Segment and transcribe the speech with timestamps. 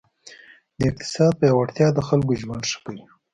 [0.79, 3.03] د اقتصاد پیاوړتیا د خلکو ژوند ښه کوي.